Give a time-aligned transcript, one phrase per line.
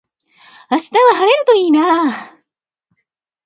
[0.71, 2.35] 明日は晴れるといいな。